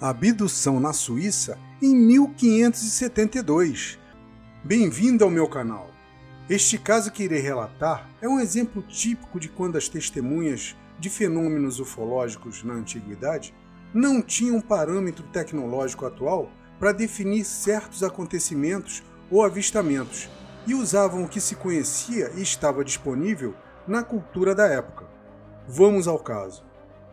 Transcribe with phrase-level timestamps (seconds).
[0.00, 3.98] Abdução na Suíça em 1572.
[4.62, 5.90] Bem-vindo ao meu canal.
[6.48, 11.80] Este caso que irei relatar é um exemplo típico de quando as testemunhas de fenômenos
[11.80, 13.52] ufológicos na antiguidade
[13.92, 20.28] não tinham um parâmetro tecnológico atual para definir certos acontecimentos ou avistamentos
[20.64, 23.52] e usavam o que se conhecia e estava disponível
[23.84, 25.08] na cultura da época.
[25.66, 26.67] Vamos ao caso.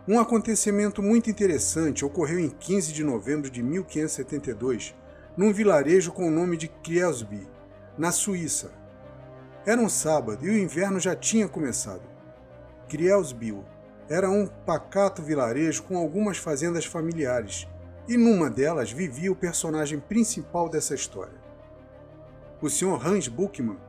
[0.07, 4.93] Um acontecimento muito interessante ocorreu em 15 de novembro de 1572,
[5.35, 7.47] num vilarejo com o nome de Krielsby,
[7.97, 8.71] na Suíça.
[9.65, 12.03] Era um sábado e o inverno já tinha começado.
[12.87, 13.57] Krielsby
[14.07, 17.67] era um pacato vilarejo com algumas fazendas familiares,
[18.07, 21.43] e numa delas vivia o personagem principal dessa história.
[22.61, 23.03] O Sr.
[23.03, 23.79] Hans Buchmann,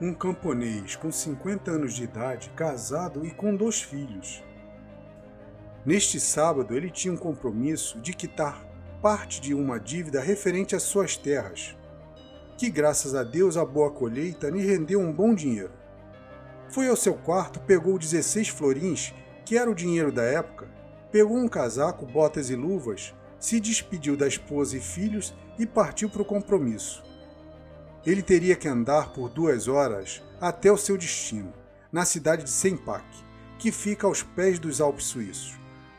[0.00, 4.44] um camponês com 50 anos de idade, casado e com dois filhos.
[5.88, 8.62] Neste sábado, ele tinha um compromisso de quitar
[9.00, 11.74] parte de uma dívida referente às suas terras,
[12.58, 15.72] que graças a Deus a boa colheita lhe rendeu um bom dinheiro.
[16.68, 19.14] Foi ao seu quarto, pegou 16 florins,
[19.46, 20.68] que era o dinheiro da época,
[21.10, 26.20] pegou um casaco, botas e luvas, se despediu da esposa e filhos e partiu para
[26.20, 27.02] o compromisso.
[28.04, 31.54] Ele teria que andar por duas horas até o seu destino,
[31.90, 33.06] na cidade de Sempak,
[33.58, 35.56] que fica aos pés dos Alpes suíços.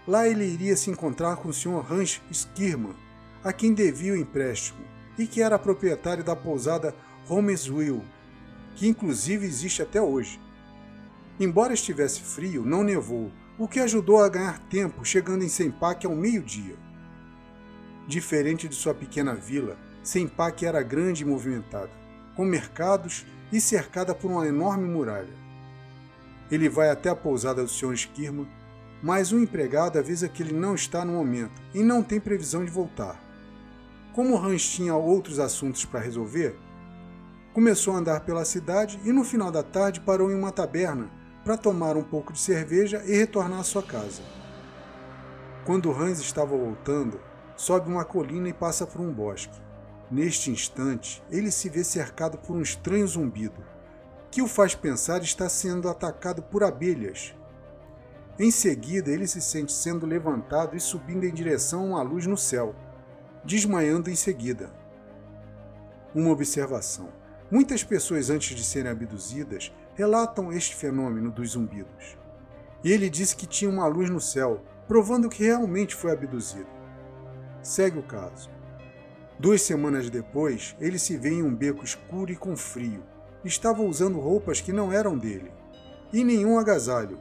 [0.09, 1.85] Lá ele iria se encontrar com o Sr.
[1.87, 2.95] Hans Skirman,
[3.43, 4.79] a quem devia o empréstimo
[5.19, 6.95] e que era proprietário da pousada
[7.27, 8.01] Homesville,
[8.75, 10.41] que inclusive existe até hoje.
[11.39, 16.15] Embora estivesse frio, não nevou, o que ajudou a ganhar tempo chegando em Sempak ao
[16.15, 16.75] meio-dia.
[18.07, 21.91] Diferente de sua pequena vila, Sempak era grande e movimentada,
[22.35, 25.37] com mercados e cercada por uma enorme muralha.
[26.49, 27.93] Ele vai até a pousada do Sr.
[27.93, 28.47] Skirman
[29.01, 32.71] mas o empregado avisa que ele não está no momento e não tem previsão de
[32.71, 33.19] voltar.
[34.13, 36.57] Como Hans tinha outros assuntos para resolver,
[37.53, 41.09] começou a andar pela cidade e no final da tarde parou em uma taberna
[41.43, 44.21] para tomar um pouco de cerveja e retornar à sua casa.
[45.65, 47.19] Quando Hans estava voltando,
[47.55, 49.59] sobe uma colina e passa por um bosque.
[50.11, 53.63] Neste instante, ele se vê cercado por um estranho zumbido,
[54.31, 57.35] que o faz pensar estar sendo atacado por abelhas
[58.39, 62.37] em seguida, ele se sente sendo levantado e subindo em direção a uma luz no
[62.37, 62.73] céu,
[63.43, 64.71] desmaiando em seguida.
[66.15, 67.09] Uma observação:
[67.51, 72.17] muitas pessoas, antes de serem abduzidas, relatam este fenômeno dos zumbidos.
[72.81, 76.69] E ele disse que tinha uma luz no céu, provando que realmente foi abduzido.
[77.61, 78.49] Segue o caso.
[79.37, 83.03] Duas semanas depois, ele se vê em um beco escuro e com frio.
[83.43, 85.51] Estava usando roupas que não eram dele,
[86.13, 87.19] e nenhum agasalho,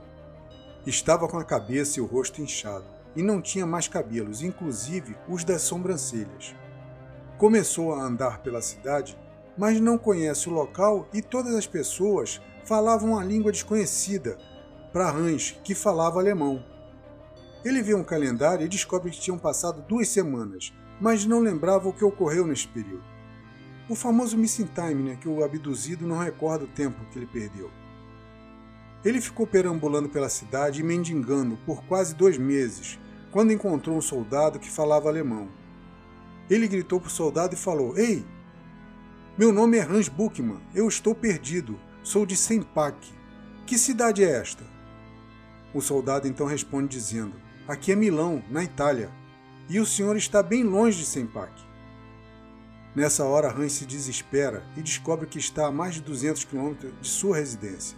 [0.87, 2.85] Estava com a cabeça e o rosto inchado,
[3.15, 6.55] e não tinha mais cabelos, inclusive os das sobrancelhas.
[7.37, 9.19] Começou a andar pela cidade,
[9.57, 14.39] mas não conhece o local e todas as pessoas falavam uma língua desconhecida
[14.93, 16.65] para Hans, que falava alemão.
[17.65, 21.93] Ele vê um calendário e descobre que tinham passado duas semanas, mas não lembrava o
[21.93, 23.05] que ocorreu neste período.
[23.89, 27.71] O famoso missing time, né, que o abduzido não recorda o tempo que ele perdeu.
[29.05, 32.99] Ele ficou perambulando pela cidade e mendigando por quase dois meses,
[33.31, 35.49] quando encontrou um soldado que falava alemão.
[36.51, 38.25] Ele gritou para o soldado e falou: Ei,
[39.37, 42.97] meu nome é Hans Buchmann, eu estou perdido, sou de Sempak.
[43.67, 44.65] Que cidade é esta?
[45.73, 47.35] O soldado então responde dizendo:
[47.69, 49.11] Aqui é Milão, na Itália,
[49.69, 51.53] e o senhor está bem longe de Sempak.
[52.97, 57.09] Nessa hora, Hans se desespera e descobre que está a mais de 200 quilômetros de
[57.09, 57.97] sua residência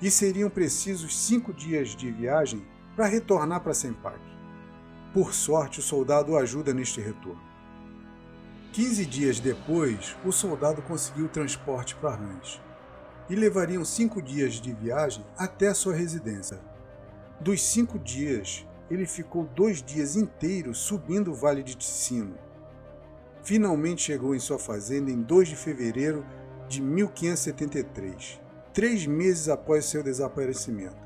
[0.00, 2.62] e seriam precisos cinco dias de viagem
[2.94, 4.20] para retornar para Sempak.
[5.12, 7.40] Por sorte, o soldado o ajuda neste retorno.
[8.72, 12.60] Quinze dias depois, o soldado conseguiu transporte para Hans
[13.28, 16.60] e levariam cinco dias de viagem até sua residência.
[17.40, 22.36] Dos cinco dias, ele ficou dois dias inteiros subindo o Vale de Ticino.
[23.42, 26.24] Finalmente chegou em sua fazenda em 2 de fevereiro
[26.68, 28.45] de 1573
[28.76, 30.98] três meses após seu desaparecimento.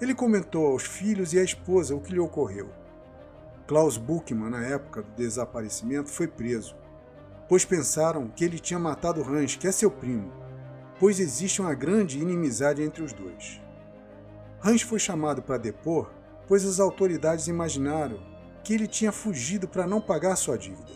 [0.00, 2.70] Ele comentou aos filhos e à esposa o que lhe ocorreu.
[3.66, 6.76] Klaus Buchmann, na época do desaparecimento, foi preso,
[7.48, 10.32] pois pensaram que ele tinha matado Hans, que é seu primo,
[11.00, 13.60] pois existe uma grande inimizade entre os dois.
[14.62, 16.08] Hans foi chamado para depor,
[16.46, 18.20] pois as autoridades imaginaram
[18.62, 20.92] que ele tinha fugido para não pagar sua dívida.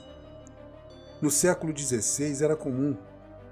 [1.21, 2.97] No século XVI era comum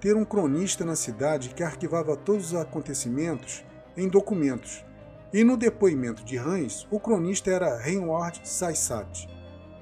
[0.03, 3.65] ter um cronista na cidade que arquivava todos os acontecimentos
[3.97, 4.85] em documentos.
[5.33, 9.29] E no depoimento de Hans, o cronista era Reinhard Saissat,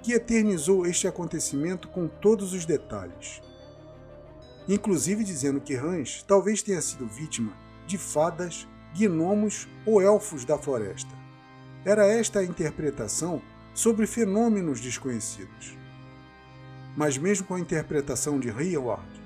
[0.03, 3.41] que eternizou este acontecimento com todos os detalhes.
[4.69, 7.55] Inclusive dizendo que Hans talvez tenha sido vítima
[7.87, 11.19] de fadas, gnomos ou elfos da floresta.
[11.83, 13.41] Era esta a interpretação
[13.73, 15.79] sobre fenômenos desconhecidos.
[16.95, 19.20] Mas mesmo com a interpretação de Hayward,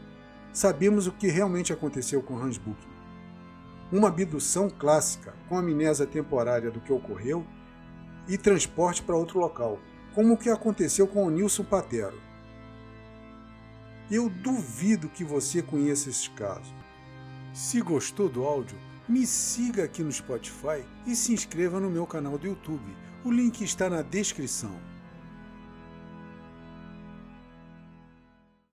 [0.55, 2.95] sabemos o que realmente aconteceu com Hans Buchmann.
[3.93, 7.45] Uma abdução clássica com amnésia temporária do que ocorreu
[8.29, 9.79] e transporte para outro local,
[10.15, 12.19] como o que aconteceu com o Nilson Patero.
[14.11, 16.73] Eu duvido que você conheça esse caso.
[17.53, 18.79] Se gostou do áudio,
[19.09, 22.97] me siga aqui no Spotify e se inscreva no meu canal do YouTube.
[23.25, 24.94] O link está na descrição.